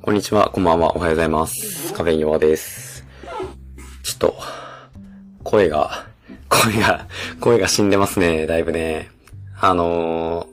[0.00, 1.92] こんにちは、こんばんは、おはようございます。
[1.92, 3.04] カフェインヨアです。
[4.04, 4.36] ちょっと、
[5.42, 6.06] 声が、
[6.48, 7.08] 声が、
[7.40, 9.10] 声が死んでますね、だいぶね。
[9.60, 10.46] あの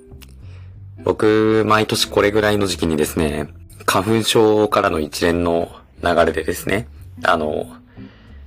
[1.00, 3.48] ー、僕、毎年これぐらいの時期にですね、
[3.86, 5.72] 花粉症からの一連の
[6.04, 6.88] 流れでですね、
[7.24, 7.68] あの、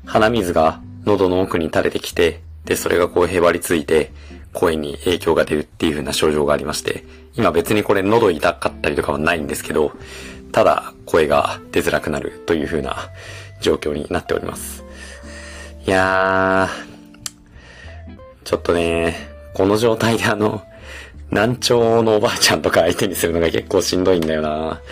[0.04, 4.10] 鼻水が喉の奥に垂れてきて、で、それがこうへばりついて、
[4.52, 7.04] 声に影響が出るっていう風な症状がありまして、
[7.36, 9.92] 今別にこれ喉痛かったりとかはないんですけど、
[10.52, 13.10] ただ声が出づらくなるという風な
[13.60, 14.84] 状況になっております。
[15.86, 19.16] いやー、ちょっとね、
[19.54, 20.62] この状態であの、
[21.30, 24.80] 難聴のおばあちゃんとか相手にするのが結構しんどいんだよな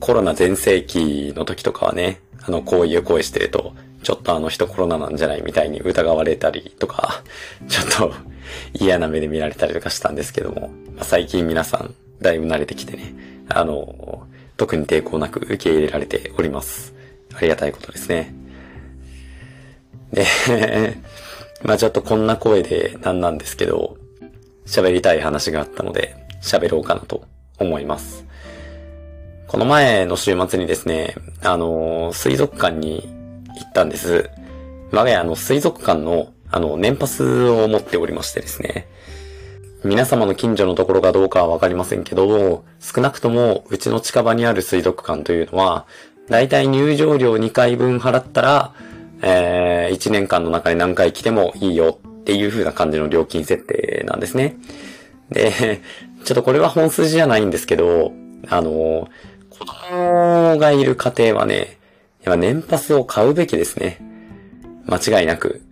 [0.00, 7.22] コロナ全盛期の時とかはね、あの、こういう声してると、ちょっとあの人コロナなんじゃないみたいに疑われたりとか、
[7.68, 8.14] ちょっと
[8.74, 13.14] 嫌な目で見られたりとかしたんですけども、まあ最近皆さんだいぶ慣れてきてね、
[13.48, 16.94] あの、特に抵抗なく受け入れられております。
[17.34, 18.34] ありがたいことですね。
[20.12, 20.24] で、
[21.62, 23.96] まあちょっとこんな声でなんなんですけど、
[24.66, 27.24] 喋りたい話があったので、喋ろうかなと
[27.58, 28.26] 思います。
[29.48, 33.08] この前の週末にですね、あの、水族館に
[33.56, 34.28] 行ったんです。
[34.90, 38.88] 我が家の水族館の、あの、年パスを持っておりましてですね。
[39.84, 45.86] 皆様の近所のところかどうかはわかりませんけど、少なくともうちの近場にある水族館というのは、
[46.28, 48.72] だいたい入場料2回分払ったら、
[49.22, 54.56] えー、1年間の中で何回来てもいいよっていう風な感じの料金設定なんですね。
[55.30, 55.82] で、
[56.24, 58.12] ちょっとこれは本筋じゃないんですけど、
[58.48, 59.08] あの、
[59.50, 61.78] 子供がいる家庭はね、
[62.24, 63.98] やっぱ年パスを買うべきですね。
[64.86, 65.62] 間違いなく。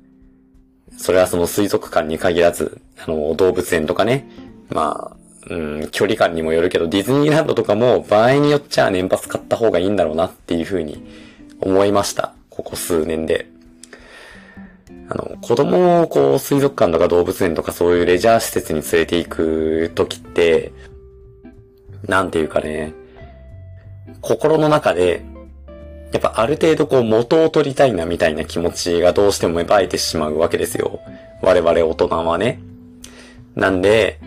[0.96, 4.28] それはその水族館に限らず、あの、動物園とかね。
[4.70, 5.16] まあ、
[5.50, 11.04] うん、距離感にもよるけど、ディズニーランドとかも場合によっちゃ年パス買った方がいいんだろうなっていうふうに
[11.60, 12.34] 思いました。
[12.48, 13.46] ここ数年で。
[15.08, 20.72] あの、子供をこう、水族館とか動物園とかそういうレジャー施設に連れて行くときって、
[22.06, 22.94] なんていうかね、
[24.20, 25.24] 心の中で、
[26.14, 31.00] やっぱある程度こう元を取りたいなみたいな気持ちがどうしても芽生えてしまうわけですよ。
[31.42, 32.60] 我々大人はね。
[33.56, 34.20] なんで、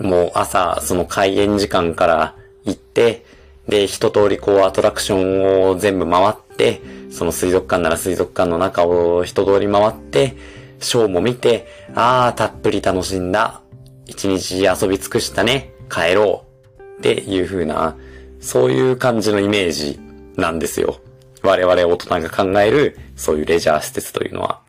[0.00, 2.34] もう朝その開園時間から
[2.64, 3.24] 行って、
[3.68, 10.34] で、一通りこうアトラクションを全部回って、その水族館なら水族館の中を一通り回って、
[10.80, 13.60] ショーも見て、ああ、たっぷり楽しんだ。
[14.06, 15.72] 一日遊び尽くしたね。
[15.88, 16.44] 帰ろ
[16.76, 16.98] う。
[16.98, 17.96] っていう風な、
[18.40, 20.00] そういう感じのイメージ
[20.34, 20.98] なんですよ。
[21.42, 24.60] 我々大人が考える、そういうレジャー施設というのは。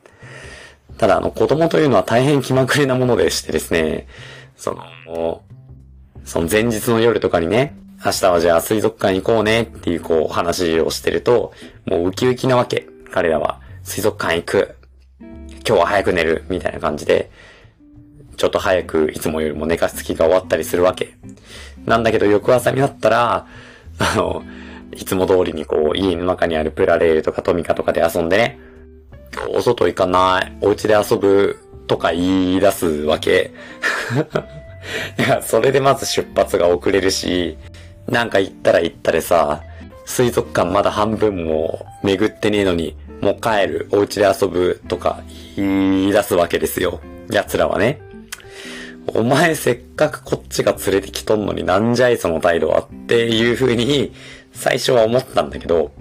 [0.98, 4.08] ただ、あの、子供というのは大変気まぐれなものでしてですね、
[4.56, 4.74] そ
[5.06, 5.42] の、
[6.26, 7.76] その前日の夜とかにね、
[8.06, 11.54] 明日はじゃあ水族館行こうねっていうこう話をしてると、
[11.86, 12.88] もうウキウキなわけ。
[13.12, 14.76] 彼らは、水族館行く。
[15.20, 16.44] 今日は早く寝る。
[16.50, 17.32] みたいな感じで、
[18.36, 21.16] ちょっと早くいつもよりも寝かしつきが終わったりするわけ。
[21.86, 23.48] なんだけど翌朝になったら、
[24.00, 24.44] あの、
[24.98, 28.60] いつも通りにこう、家の中にあるプラレールとかトミカとかで遊んでね、
[29.50, 33.52] お外行かない、お家で遊ぶとか言い出すわけ。
[35.18, 37.58] いや、それでまず出発が遅れるし、
[38.08, 39.62] なんか行ったら行ったでさ、
[40.06, 45.22] 水族館まだ半分も巡ってねえのに、もう帰る、お家で遊ぶとか
[45.56, 47.00] 言い出すわけですよ。
[47.30, 48.02] 奴らはね。
[49.08, 54.14] お前せっかくこっちが連れてきとんのになんじゃいその態度はっていう風に
[54.54, 55.92] 最初は思ったんだけど、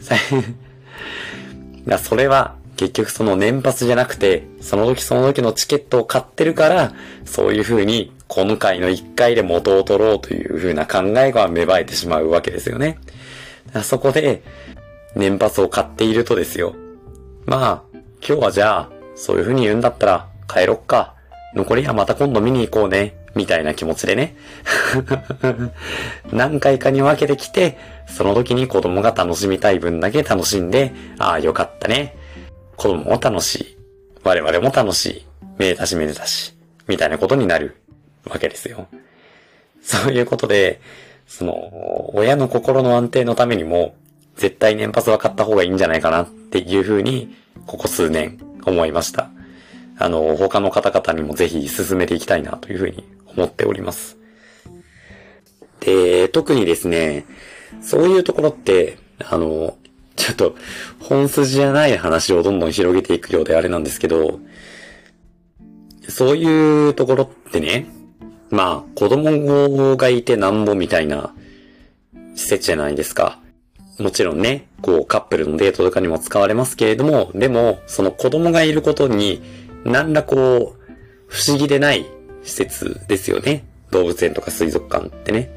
[2.02, 12.98] それは結局その年パスじゃなくて、その時その時のチケットを買ってるから、そういう風に今回の一回で元を取ろうという風な考えが芽生えてしまうわけですよね。
[13.82, 14.42] そこで
[15.14, 16.74] 年パスを買っているとですよ。
[17.44, 21.14] まあ、今日はじゃあ、そういう風に言うんだったら帰ろっか。
[21.54, 23.16] 残りはまた今度見に行こうね。
[23.34, 24.36] みたいな気持ちでね。
[26.32, 32.16] 何回かに分けてきて、その時に子供が楽しみたい分だけ楽しんで、ああ、よかったね。
[32.76, 33.76] 子供も楽しい。
[34.24, 35.26] 我々も楽しい。
[35.58, 36.54] めでたしめでたし。
[36.88, 37.76] みたいなことになる
[38.28, 38.88] わけですよ。
[39.82, 40.80] そういうことで、
[41.26, 43.94] その、親の心の安定のためにも、
[44.36, 47.36] 絶対年パスは買った方がいいんじゃないかなっていうふうに、
[47.66, 49.30] ここ数年思いました。
[50.00, 53.04] あの、他の方々にもぜひ進めていきたいなというふうに
[53.36, 54.16] 思っております。
[55.80, 57.26] で、特にですね、
[57.82, 59.76] そういうところって、あの、
[60.16, 60.56] ちょっと
[61.00, 64.40] 本筋じゃない話をどんどん広げていくようであれなんですけど、
[66.08, 67.86] そういうところってね、
[68.50, 71.34] まあ、子供がいてなんぼみたいな
[72.34, 73.38] 施設じゃないですか。
[73.98, 79.42] もちろんね、こうカップルのデートとかにも使われますけれども、でも、その子供がいることに、
[79.84, 80.92] 何らこう、
[81.26, 82.06] 不思議でない
[82.42, 83.64] 施設ですよね。
[83.90, 85.50] 動物園とか水族館ってね。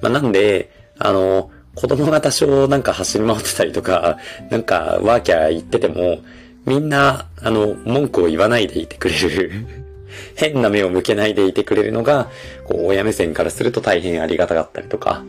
[0.00, 4.18] まあ、なんで、あの、子供が多少なんか走り回ってたりとか、
[4.50, 6.18] なんかワーキャー言ってても、
[6.66, 9.52] みんな、あの、文句を言わないでいてくれる
[10.34, 12.28] 変な目を向けないでいてくれるのが、
[12.64, 15.24] こう、親目線からすると大変ありがたかったりとか、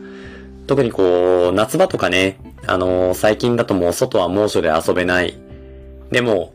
[0.66, 5.34] 特にこう、夏場とかね、あの、最近だともう外は猛暑で遊べない。
[6.10, 6.54] でも、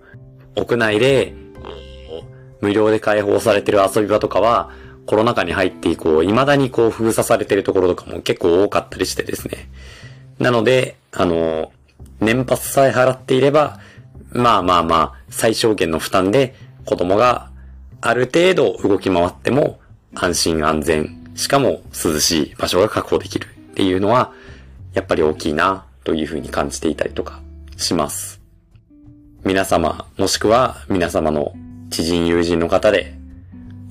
[0.55, 1.33] 屋内で、
[2.61, 4.69] 無料で開放されてる遊び場とかは、
[5.05, 9.69] コロナ禍に入って以降、未だにこう封鎖されてるところとかも結構多かったりしてですね。
[10.39, 11.71] なので、あの、
[12.19, 13.79] 年パスさえ払っていれば、
[14.31, 16.55] まあまあまあ、最小限の負担で
[16.85, 17.49] 子供が
[18.01, 19.79] ある程度動き回っても
[20.13, 24.33] 安心安全、しかも涼しい場所が確保できるっていうのは、
[24.93, 27.41] やっぱり大きいなというふうに感じていたりとか
[27.77, 28.41] します。
[29.43, 31.53] 皆様、もしくは皆様の
[31.95, 33.15] 知人友人の方で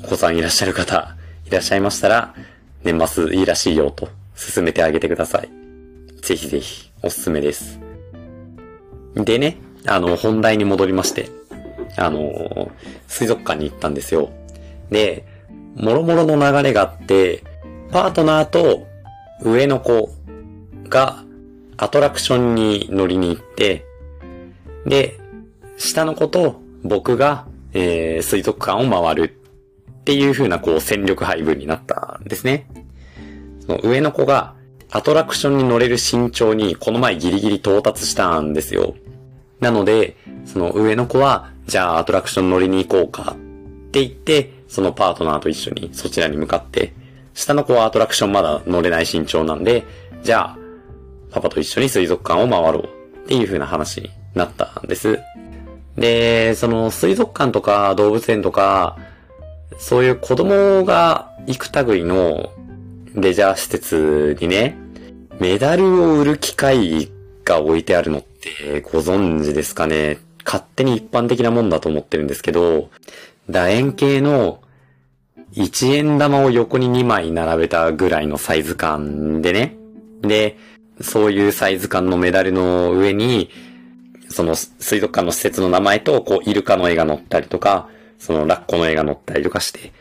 [0.03, 1.17] お子さんいらっしゃる方
[1.47, 2.35] いらっしゃいましたら、
[2.83, 5.49] 年末いいらしいよと進めてあげてください。
[6.21, 7.81] ぜひぜひおすすめです。
[9.15, 9.57] でね、
[9.87, 11.31] あの、本題に戻りまして、
[11.97, 12.71] あの、
[13.09, 14.29] 水族館に行ったんですよ。
[14.91, 15.25] で、
[15.75, 17.43] もろもろの流れがあって、
[17.91, 18.87] パートナーと
[19.41, 20.11] 上の子
[20.91, 21.25] が
[21.79, 23.87] アトラクションに乗りに行って、
[24.85, 25.19] で、
[25.79, 29.37] 下の子と僕が、えー、水族館を回る
[30.01, 32.67] っていう風なこう戦力配分になったんですね。
[33.67, 34.55] その上の子が
[34.91, 38.95] アトラクションに乗れる身長にこの前ギリギリ到達したんですよ。
[39.61, 46.93] なので、その上の子はじゃあアトラクション乗りに行こうかって言って、そのパートナーと一緒にそちらに向かって、
[47.33, 49.85] 下の子はアトラクションまだ乗れない身長なんで、
[50.23, 50.59] じゃあ、
[51.31, 55.19] パパと一緒に水族館を回ろうっていう風な話になったんです。
[55.97, 58.97] で、その水族館とか動物園とか、
[59.79, 62.53] そういう子供が行く類の
[63.15, 64.77] レジャー施設にね、
[65.41, 67.11] メダルを売る機械
[67.45, 72.91] が置いてあるのってご存知ですかね勝手に一般的なもんだと思ってるんですけど、
[73.49, 74.61] 楕円形の
[75.55, 79.77] 1円玉を横に2枚並べたぐらいのサイズ感でね。
[80.23, 80.57] で、
[81.01, 83.51] そういうサイズ感のメダルの上に、
[84.35, 87.89] その水族館の施設の名前と、こう、イルカの絵が載ったりとか、
[88.19, 89.93] そのラッコの絵が載ったりとかして、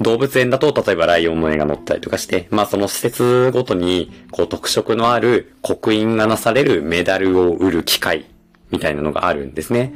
[0.00, 8.24] 動物園だと、例えばライオンの絵が載ったりとかして、まあその施設ごとに、こう特色のある刻印がなされるメダルを売る機械
[8.70, 9.94] みたいなのがあるんですね。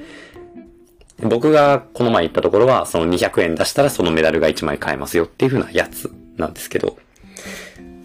[1.18, 6.98] 僕がこの前行ったところは、その200円出したらそのメダルが1枚買えますよっていう風なやつなんですけど。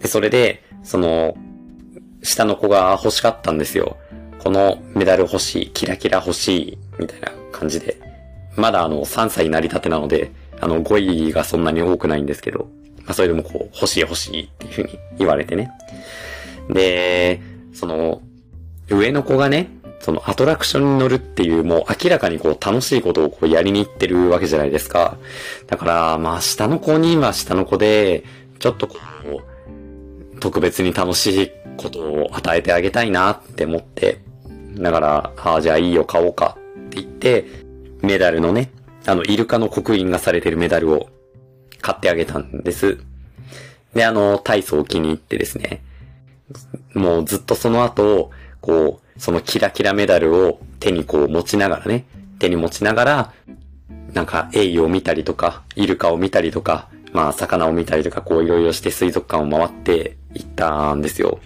[0.00, 1.36] で、それで、その、
[2.22, 3.98] 下の子が欲しかったんですよ。
[4.42, 7.96] このメダル欲しい、キラキラ欲しい、みたいな感じで。
[8.56, 12.68] まだあの、3歳成り立てなので、あの、語彙がそんなに多くないんですけど、
[13.04, 15.70] まあそれでもこう、欲しい欲しいっていう風に言われてね。
[16.70, 17.40] で、
[17.72, 18.20] その、
[18.88, 25.16] 上の子がね、そのアトラクションに乗るっていうもう明らかにこう楽しいことをこうやりに行ってるわけじゃないですか。
[25.68, 28.24] だから、まあ下の子には下の子で、
[28.58, 28.96] ちょっとこ
[30.34, 34.20] う、特別に楽しいことを与えてあげたいなって思って、
[34.74, 37.46] だから、ああ、じゃあいいよ、買おうかって言って、
[38.02, 38.70] メダルのね、
[39.06, 41.08] あの、イルカの刻印がされてるメダルを
[41.80, 42.98] 買ってあげたんです。
[43.94, 45.82] で、あの、体操を気に入ってですね、
[46.94, 52.06] もうずっとその後、こう、そのキラキラメダルを手にこう持ちながらね、
[52.38, 53.32] 手に持ちながら、
[54.12, 61.40] なんかエイを見たりとか、イルカを見たりとか、まあ魚を見たりとかこういろいろして水族館を回って行ったんですよ。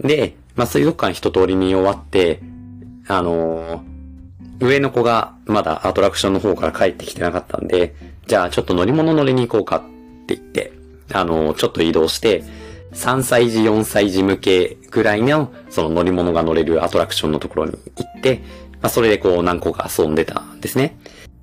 [0.00, 2.40] で、まあ水族館一通りに終わって、
[3.08, 7.94] あのー、上の子がまだアトラクションの方から帰ってきてなかったんで、
[8.26, 9.80] じゃあちょっと乗り物乗りに行こうかっ
[10.26, 10.72] て言って、
[11.12, 12.44] あのー、ちょっと移動して、
[12.94, 18.40] 3歳児、4歳児向けぐらいの、その乗り物が乗れるアトラクションのところに行って、
[18.80, 20.96] まあ、それでこう何個か遊んでたんですね。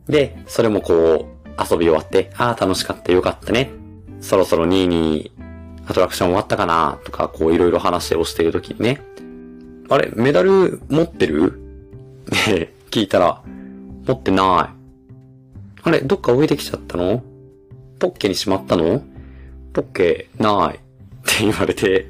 [0.08, 3.72] で、それもこう、遊び終わって、ああ、楽しかった、よかったね。
[4.22, 5.32] そろそろ2に
[5.92, 9.02] アトラクション終わったかなとか、こういろいろ話をしてるときにね、
[9.90, 11.54] あれ、メダル持ってる？
[12.28, 13.42] って聞いたら、
[14.08, 15.82] 持ってない。
[15.84, 17.22] あれ、どっか置いてきちゃったの？
[18.00, 19.04] ポッケにしまったの？
[19.74, 20.78] ポッケ、ない。
[20.78, 20.80] っ
[21.26, 22.08] て言われて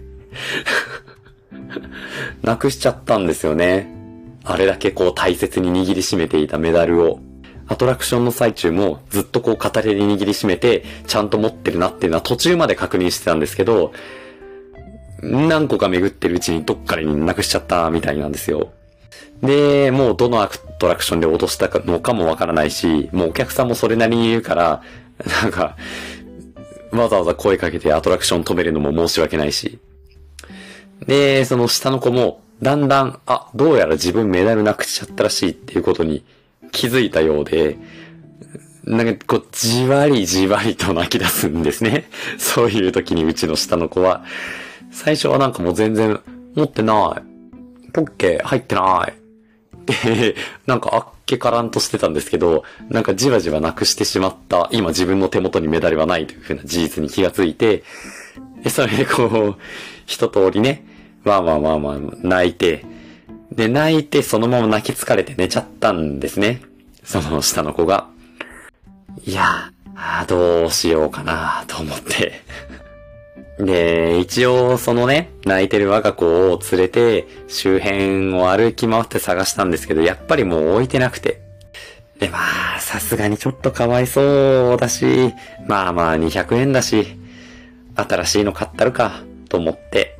[2.43, 3.91] なくしちゃったんですよね。
[4.43, 7.19] あれだけこう大切に握りしめていたメダルを。
[7.71, 13.93] アトラクションの最中もずっとこう片手に握りしめて、ちゃんと持ってるなっていうのは途中まで確認してたんですけど、
[15.21, 18.73] 何個か巡ってるうちにどっかになくしちゃったみたいなんですよ。
[19.41, 24.83] で、もうどのアトラクションで落としたのかもわからないし、もうお客さんもそれなりに言うから、
[25.41, 25.77] なんか、
[26.91, 29.79] わざわざ声かけてアトラクション止めるのも申し訳ないし。
[31.07, 36.25] で、その下の子も、だんだん、あ、どうやら自分メダルなくしちゃったらしいっていうことに
[36.71, 37.77] 気づいたようで、
[38.83, 42.05] なんかこう、じわりじわりと泣き出すんですね。
[42.37, 44.23] そういう時にうちの下の子は。
[44.91, 46.19] 最初はなんかもう全然
[46.55, 47.91] 持ってない。
[47.91, 49.21] ポッケ入ってない。
[50.05, 50.35] で、
[50.65, 57.83] なんかあっけからんとしてたんですけど、なんかじわじわなくしてしまった、今自分の手元にメダルはないというふうな事実に気がついて、
[58.63, 59.55] で、それでこう、
[60.05, 60.85] 一通りね、
[61.23, 62.85] まあまあまあまあ、泣いて、
[63.51, 66.61] で、泣いてそのまま泣き疲れて寝ちゃったんですね。
[67.03, 68.07] その下の子が。
[69.25, 69.71] いや、
[70.27, 72.41] どうしようかなと思って
[73.59, 81.41] で、一応そのね、泣いてる我が子を連れて周辺を歩き回って探したんですけど、やっぱりもう置いてなくて。
[82.19, 82.39] で、ま
[82.77, 85.33] あ、さすがにちょっとかわいそうだし、
[85.67, 87.17] まあまあ200円だし、
[87.95, 90.17] 新しいの買ったるか、と思って、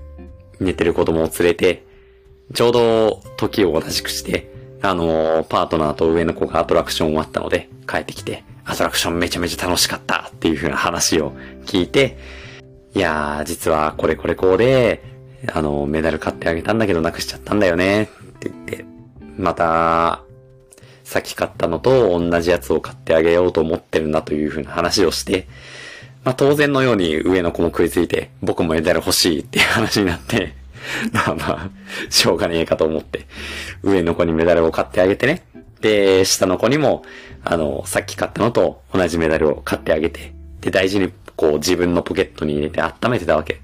[0.60, 1.84] 寝てる子供を連れて、
[2.54, 4.50] ちょうど時を同じくして、
[4.82, 11.34] あのー、パートナーと上の子がアトラクション終わったので、帰ってきて、アトラクションめちゃめちゃ楽しかったっていう風な話を
[11.66, 12.18] 聞いて、
[12.96, 15.04] いやー、実はこれこれこうで、
[15.54, 18.08] あの、メダル買ってあげたんだけどなくしちゃったんだよね、っ
[18.40, 18.86] て言って、
[19.38, 20.22] また、
[21.04, 25.48] さっき買ったのと同じやつを買ってあげようと思ってるんだというふうな話をして、
[26.24, 30.54] まあ当然のように上の子も食いついて、僕もメダル欲しいっていう話になって、
[31.14, 31.70] まあまあ、
[32.10, 33.28] しょうがねえかと思って、
[33.84, 35.44] 上の子にメダルを買ってあげてね。
[35.82, 37.04] で、下の子にも、
[37.44, 43.62] あの、さっき買ったのと同じメダルを買ってあげて、で、大事にこう自分のポケットに入れて温めてたわけ。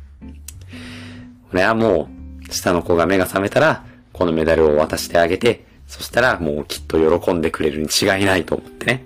[1.53, 2.09] 俺はも
[2.49, 9.05] う、下の子が目が覚めたら、このメダルを渡してあげて、そしたらもうきっと喜んでくれるに違いないと思ってね。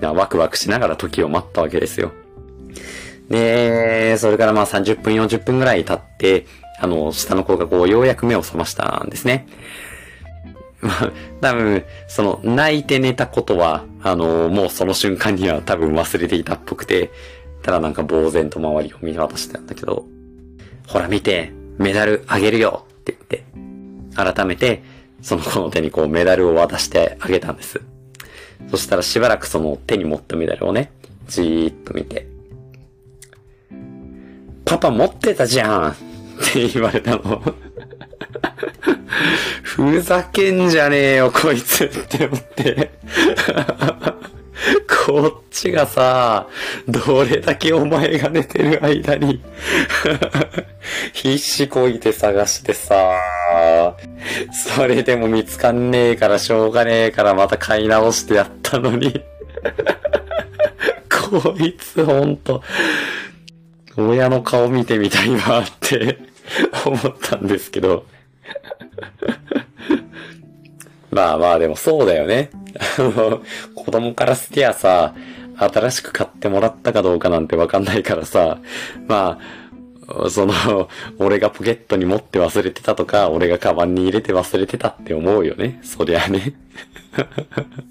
[0.00, 2.12] ワクワクしながら時を待ったわけですよ。
[3.28, 6.46] で、それからまあ30分40分ぐらい経って、
[6.82, 9.46] あの、下の子がこうようやく目を覚ましたんですね。
[10.82, 17.12] まあ、多分、その、泣いて寝たことは、あの、もうその瞬間には多分忘れていたっぽくて、
[17.62, 20.04] ただなんか呆然と周りを見渡してたんだけど、
[20.88, 23.44] ほら見て、メダルあげるよって言って、
[24.16, 24.82] 改めて、
[25.22, 27.80] その子の手にこうメダルを渡してあげたんです。
[28.72, 30.90] そしたらしばらくその手に持ったメダルをね、
[31.28, 32.26] じーっと見て、
[34.64, 37.42] パパ持ってたじゃんって言われたの。
[39.62, 42.90] ふざけんじゃねえよ、こいつって思って
[45.06, 46.46] こっちがさ、
[46.86, 49.42] どれだけお前が寝てる間に
[51.12, 53.16] 必死こいて探してさ、
[54.74, 59.24] それでも見つかんねえからしょうがねえからまた買い直してやったのに
[61.30, 62.62] こいつほんと、
[63.96, 66.18] 親の顔見てみたいなって
[66.84, 68.04] 思ったんですけど
[71.10, 72.50] まあまあでもそうだよね。
[72.98, 73.42] あの、
[73.74, 75.14] 子供からすきゃさ、
[75.56, 78.58] 新しく買ってもらったかどうかなんてわかんないからさ、
[79.06, 79.38] ま
[80.08, 85.80] あ、その、俺がポケットに持って忘れてたとか、俺がカバンに入れて忘れてたって思うよね。
[85.82, 86.54] そりゃね。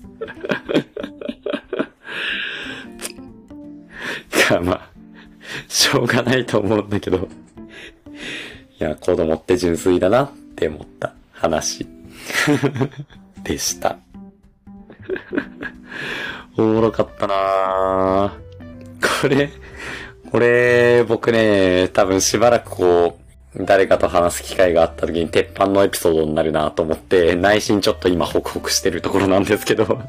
[4.51, 4.90] か、まあ、
[5.67, 7.27] しょうがないと思うんだけど。
[8.79, 11.87] いや、子供って純粋だなって思った話
[13.43, 13.97] でした。
[16.57, 18.33] おもろかったな
[19.21, 19.49] これ、
[20.31, 29.99] これ、僕ね、多分しばらくこう、誰かと話す機会があった時に鉄板のエピソードになるなと思って、内心ちょっと今ホクホクしてるところなんですけど。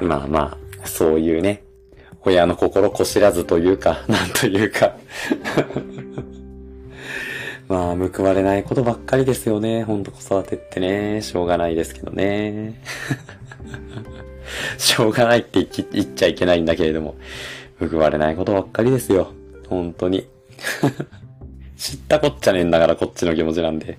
[0.00, 1.62] まあまあ、そういうね、
[2.22, 4.94] 親の心こしらずというか、 なんというか
[7.68, 9.84] まあ、報われないことばっかりですよね。
[9.84, 11.22] ほんと子育てってね。
[11.22, 12.82] しょうがないですけどね。
[14.76, 17.14] しょうがないって言っちゃいけないんだけれども。
[17.78, 19.32] 報われないことばっかりですよ。
[19.68, 20.26] 本当に。
[21.76, 23.98] 知ったこっちゃねえんだからこっちの気持ちなんで。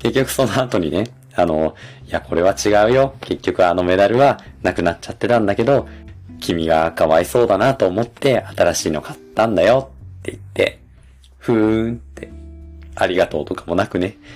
[0.00, 1.74] 結局その後にね、あの、
[2.06, 3.14] いや、これは違うよ。
[3.20, 5.88] 結局あのメダルはなくなっちゃってたんだけど、
[6.40, 10.80] 君がかわいそうだなと思って新しいの買ったんだよって言って、
[11.38, 12.30] ふーんって
[12.94, 14.16] ありがとうとかもなくね。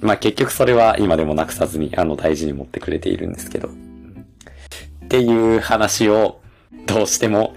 [0.00, 3.68] まあ結局それは今でもなくさずに、あの大事に持ってくれているんですけど。
[3.68, 6.40] っていう話を
[6.86, 7.54] どうしても、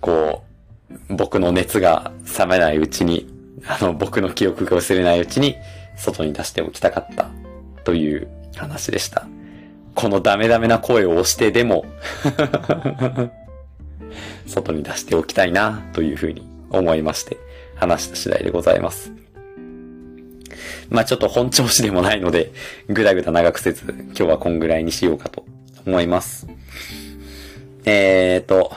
[0.00, 0.44] こ
[1.10, 3.28] う、僕の熱が冷めないうちに、
[3.66, 5.56] あの僕の記憶が薄れないうちに
[5.96, 7.30] 外に出しておきたかった
[7.84, 9.26] という話でした。
[9.94, 11.84] このダメダメな声を押してでも
[14.46, 17.36] 外に出しておきたいなというふうに思いまして
[17.76, 19.12] 話した次第でございます。
[20.88, 22.52] まあちょっと本調子でもないので、
[22.88, 25.46] ぐだぐだ長くせず、今日はこんぐらいにしようかと
[25.86, 26.46] 思います。
[27.84, 28.72] えーと、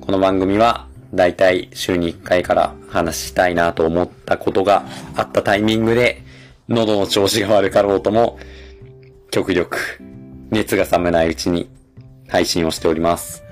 [0.00, 4.84] この番組は、だいたい週に1回から話したいなと思ったことが
[5.14, 6.22] あったタイミングで、
[6.68, 8.38] 喉の調子が悪かろうとも、
[9.30, 9.78] 極力、
[10.50, 11.70] 熱が冷めないうちに
[12.28, 13.42] 配信をしております。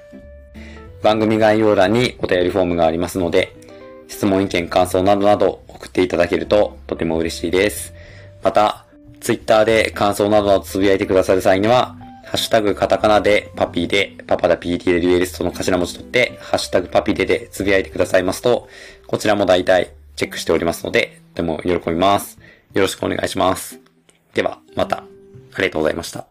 [1.03, 3.57] 番組概要欄にお便りフォームがありますので、
[4.09, 7.95] 質問意見感想などなど送っていただけるととても嬉しいです。
[8.43, 8.85] また、
[9.21, 11.97] ツイッターで感想などをつぶやいてくださる際には、
[12.27, 18.69] ハッシュタグカタカナでパピーで、パパダ PT でリュエリストの頭文字取って、ハッシュタグパピデでつぶやいてくださいますと、
[19.07, 22.39] こちらも大体チェックしておりますので、とても喜びます。
[22.77, 23.81] よろしくお願いします。
[24.35, 25.03] では、また、あ
[25.63, 26.27] りがとうございました。